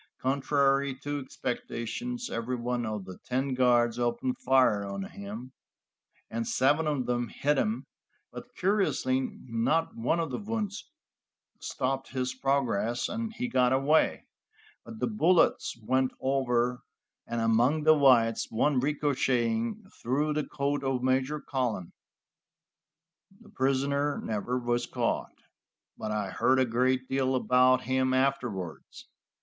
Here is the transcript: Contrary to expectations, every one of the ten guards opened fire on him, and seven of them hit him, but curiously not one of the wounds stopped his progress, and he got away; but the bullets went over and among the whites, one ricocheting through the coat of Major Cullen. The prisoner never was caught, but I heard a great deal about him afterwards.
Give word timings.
Contrary 0.19 0.95
to 0.95 1.19
expectations, 1.19 2.27
every 2.31 2.55
one 2.55 2.87
of 2.87 3.05
the 3.05 3.19
ten 3.23 3.53
guards 3.53 3.99
opened 3.99 4.35
fire 4.39 4.83
on 4.83 5.03
him, 5.03 5.51
and 6.27 6.47
seven 6.47 6.87
of 6.87 7.05
them 7.05 7.27
hit 7.27 7.55
him, 7.59 7.85
but 8.31 8.47
curiously 8.57 9.19
not 9.45 9.95
one 9.95 10.19
of 10.19 10.31
the 10.31 10.39
wounds 10.39 10.89
stopped 11.59 12.07
his 12.09 12.33
progress, 12.33 13.07
and 13.07 13.33
he 13.33 13.47
got 13.47 13.71
away; 13.71 14.25
but 14.83 14.97
the 14.97 15.05
bullets 15.05 15.77
went 15.85 16.11
over 16.19 16.81
and 17.27 17.39
among 17.39 17.83
the 17.83 17.93
whites, 17.93 18.49
one 18.49 18.79
ricocheting 18.79 19.83
through 20.01 20.33
the 20.33 20.43
coat 20.43 20.83
of 20.83 21.03
Major 21.03 21.39
Cullen. 21.39 21.93
The 23.39 23.49
prisoner 23.49 24.17
never 24.19 24.57
was 24.57 24.87
caught, 24.87 25.35
but 25.95 26.09
I 26.09 26.31
heard 26.31 26.57
a 26.59 26.65
great 26.65 27.07
deal 27.07 27.35
about 27.35 27.81
him 27.81 28.15
afterwards. 28.15 29.07